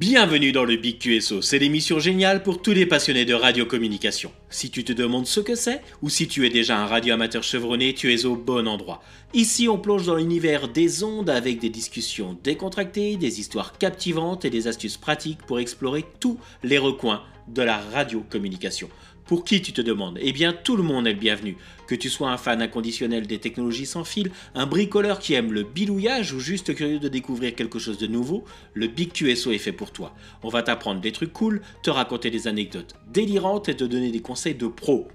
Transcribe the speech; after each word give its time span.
Bienvenue 0.00 0.50
dans 0.50 0.64
le 0.64 0.76
Big 0.76 0.98
QSO, 0.98 1.42
c'est 1.42 1.58
l'émission 1.58 1.98
géniale 1.98 2.42
pour 2.42 2.62
tous 2.62 2.70
les 2.70 2.86
passionnés 2.86 3.26
de 3.26 3.34
radiocommunication. 3.34 4.32
Si 4.52 4.68
tu 4.68 4.82
te 4.82 4.92
demandes 4.92 5.28
ce 5.28 5.38
que 5.38 5.54
c'est, 5.54 5.80
ou 6.02 6.10
si 6.10 6.26
tu 6.26 6.44
es 6.44 6.50
déjà 6.50 6.76
un 6.76 6.86
radioamateur 6.86 7.44
chevronné, 7.44 7.94
tu 7.94 8.12
es 8.12 8.26
au 8.26 8.34
bon 8.34 8.66
endroit. 8.66 9.00
Ici, 9.32 9.68
on 9.68 9.78
plonge 9.78 10.06
dans 10.06 10.16
l'univers 10.16 10.66
des 10.66 11.04
ondes 11.04 11.30
avec 11.30 11.60
des 11.60 11.70
discussions 11.70 12.36
décontractées, 12.42 13.16
des 13.16 13.38
histoires 13.38 13.78
captivantes 13.78 14.44
et 14.44 14.50
des 14.50 14.66
astuces 14.66 14.96
pratiques 14.96 15.42
pour 15.46 15.60
explorer 15.60 16.04
tous 16.18 16.36
les 16.64 16.78
recoins 16.78 17.22
de 17.46 17.62
la 17.62 17.78
radiocommunication. 17.78 18.88
Pour 19.30 19.44
qui 19.44 19.62
tu 19.62 19.72
te 19.72 19.80
demandes? 19.80 20.18
Eh 20.20 20.32
bien, 20.32 20.52
tout 20.52 20.76
le 20.76 20.82
monde 20.82 21.06
est 21.06 21.12
le 21.12 21.18
bienvenu. 21.20 21.56
Que 21.86 21.94
tu 21.94 22.10
sois 22.10 22.30
un 22.30 22.36
fan 22.36 22.60
inconditionnel 22.60 23.28
des 23.28 23.38
technologies 23.38 23.86
sans 23.86 24.02
fil, 24.02 24.32
un 24.56 24.66
bricoleur 24.66 25.20
qui 25.20 25.34
aime 25.34 25.52
le 25.52 25.62
bilouillage 25.62 26.32
ou 26.32 26.40
juste 26.40 26.74
curieux 26.74 26.98
de 26.98 27.06
découvrir 27.06 27.54
quelque 27.54 27.78
chose 27.78 27.98
de 27.98 28.08
nouveau, 28.08 28.44
le 28.74 28.88
Big 28.88 29.12
QSO 29.12 29.52
est 29.52 29.58
fait 29.58 29.70
pour 29.70 29.92
toi. 29.92 30.16
On 30.42 30.48
va 30.48 30.64
t'apprendre 30.64 31.00
des 31.00 31.12
trucs 31.12 31.32
cool, 31.32 31.62
te 31.84 31.90
raconter 31.90 32.30
des 32.30 32.48
anecdotes 32.48 32.96
délirantes 33.12 33.68
et 33.68 33.76
te 33.76 33.84
donner 33.84 34.10
des 34.10 34.20
conseils 34.20 34.39
de 34.48 34.66
pro. 34.66 35.08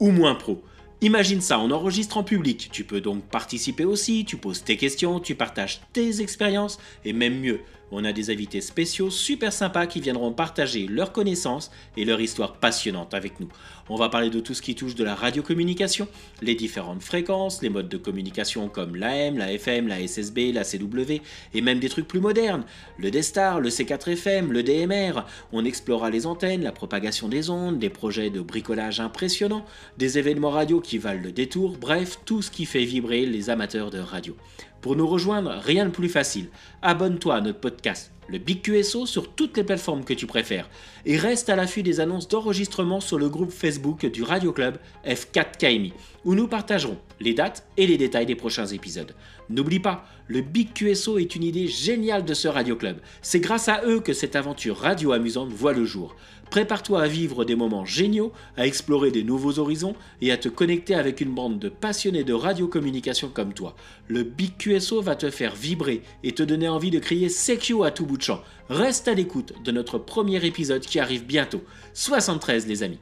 Ou 0.00 0.10
moins 0.10 0.34
pro. 0.34 0.62
Imagine 1.04 1.42
ça, 1.42 1.58
on 1.58 1.70
enregistre 1.70 2.16
en 2.16 2.24
public. 2.24 2.70
Tu 2.72 2.82
peux 2.82 3.02
donc 3.02 3.24
participer 3.24 3.84
aussi, 3.84 4.24
tu 4.24 4.38
poses 4.38 4.64
tes 4.64 4.78
questions, 4.78 5.20
tu 5.20 5.34
partages 5.34 5.82
tes 5.92 6.22
expériences 6.22 6.78
et 7.04 7.12
même 7.12 7.40
mieux, 7.40 7.60
on 7.90 8.04
a 8.04 8.12
des 8.12 8.30
invités 8.30 8.60
spéciaux 8.60 9.10
super 9.10 9.52
sympas 9.52 9.86
qui 9.86 10.00
viendront 10.00 10.32
partager 10.32 10.86
leurs 10.86 11.12
connaissances 11.12 11.70
et 11.96 12.04
leur 12.04 12.20
histoire 12.20 12.54
passionnante 12.54 13.14
avec 13.14 13.38
nous. 13.38 13.48
On 13.88 13.96
va 13.96 14.08
parler 14.08 14.30
de 14.30 14.40
tout 14.40 14.54
ce 14.54 14.62
qui 14.62 14.74
touche 14.74 14.94
de 14.94 15.04
la 15.04 15.14
radiocommunication, 15.14 16.08
les 16.40 16.54
différentes 16.54 17.02
fréquences, 17.02 17.60
les 17.60 17.68
modes 17.68 17.88
de 17.88 17.98
communication 17.98 18.68
comme 18.68 18.96
l'AM, 18.96 19.36
la 19.36 19.52
FM, 19.52 19.88
la 19.88 20.00
SSB, 20.06 20.52
la 20.52 20.64
CW 20.64 21.20
et 21.52 21.60
même 21.60 21.78
des 21.78 21.90
trucs 21.90 22.08
plus 22.08 22.20
modernes, 22.20 22.64
le 22.98 23.10
D-Star, 23.10 23.60
le 23.60 23.68
C4FM, 23.68 24.48
le 24.48 24.62
DMR. 24.62 25.26
On 25.52 25.64
explorera 25.64 26.08
les 26.08 26.26
antennes, 26.26 26.62
la 26.62 26.72
propagation 26.72 27.28
des 27.28 27.50
ondes, 27.50 27.78
des 27.78 27.90
projets 27.90 28.30
de 28.30 28.40
bricolage 28.40 29.00
impressionnants, 29.00 29.66
des 29.98 30.18
événements 30.18 30.50
radio 30.50 30.80
qui 30.80 30.93
valent 30.98 31.22
le 31.22 31.32
détour, 31.32 31.76
bref, 31.78 32.18
tout 32.24 32.42
ce 32.42 32.50
qui 32.50 32.64
fait 32.66 32.84
vibrer 32.84 33.26
les 33.26 33.50
amateurs 33.50 33.90
de 33.90 33.98
radio. 33.98 34.36
Pour 34.84 34.96
nous 34.96 35.06
rejoindre, 35.06 35.50
rien 35.62 35.86
de 35.86 35.90
plus 35.90 36.10
facile. 36.10 36.48
Abonne-toi 36.82 37.36
à 37.36 37.40
notre 37.40 37.58
podcast, 37.58 38.12
le 38.28 38.36
Big 38.36 38.60
QSO, 38.60 39.06
sur 39.06 39.34
toutes 39.34 39.56
les 39.56 39.64
plateformes 39.64 40.04
que 40.04 40.12
tu 40.12 40.26
préfères. 40.26 40.68
Et 41.06 41.16
reste 41.16 41.48
à 41.48 41.56
l'affût 41.56 41.82
des 41.82 42.00
annonces 42.00 42.28
d'enregistrement 42.28 43.00
sur 43.00 43.18
le 43.18 43.30
groupe 43.30 43.50
Facebook 43.50 44.04
du 44.04 44.22
Radio 44.22 44.52
Club 44.52 44.76
F4KMI, 45.06 45.94
où 46.26 46.34
nous 46.34 46.48
partagerons 46.48 46.98
les 47.18 47.32
dates 47.32 47.66
et 47.78 47.86
les 47.86 47.96
détails 47.96 48.26
des 48.26 48.34
prochains 48.34 48.66
épisodes. 48.66 49.14
N'oublie 49.48 49.80
pas, 49.80 50.04
le 50.26 50.42
Big 50.42 50.74
QSO 50.74 51.16
est 51.16 51.34
une 51.34 51.44
idée 51.44 51.66
géniale 51.66 52.26
de 52.26 52.34
ce 52.34 52.48
Radio 52.48 52.76
Club. 52.76 52.98
C'est 53.22 53.40
grâce 53.40 53.70
à 53.70 53.82
eux 53.86 54.00
que 54.00 54.12
cette 54.12 54.36
aventure 54.36 54.76
radio 54.76 55.12
amusante 55.12 55.50
voit 55.50 55.72
le 55.72 55.86
jour. 55.86 56.14
Prépare-toi 56.50 57.02
à 57.02 57.08
vivre 57.08 57.44
des 57.44 57.56
moments 57.56 57.84
géniaux, 57.84 58.32
à 58.56 58.66
explorer 58.66 59.10
des 59.10 59.24
nouveaux 59.24 59.58
horizons 59.58 59.96
et 60.20 60.30
à 60.30 60.36
te 60.36 60.48
connecter 60.48 60.94
avec 60.94 61.20
une 61.20 61.34
bande 61.34 61.58
de 61.58 61.68
passionnés 61.68 62.22
de 62.22 62.32
radiocommunication 62.32 63.28
comme 63.28 63.54
toi. 63.54 63.74
Le 64.08 64.22
Big 64.22 64.52
Va 65.02 65.14
te 65.14 65.30
faire 65.30 65.54
vibrer 65.54 66.02
et 66.22 66.32
te 66.32 66.42
donner 66.42 66.68
envie 66.68 66.90
de 66.90 66.98
crier 66.98 67.28
Sekio 67.28 67.84
à 67.84 67.90
tout 67.90 68.06
bout 68.06 68.16
de 68.16 68.22
champ. 68.22 68.42
Reste 68.68 69.06
à 69.08 69.14
l'écoute 69.14 69.52
de 69.62 69.70
notre 69.70 69.98
premier 69.98 70.44
épisode 70.44 70.82
qui 70.82 70.98
arrive 70.98 71.24
bientôt. 71.24 71.62
73 71.92 72.66
les 72.66 72.82
amis. 72.82 72.98